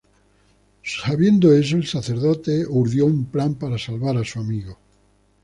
[0.83, 4.75] Sabiendo eso, el sacerdote urdió un plan para salvar a su amigo.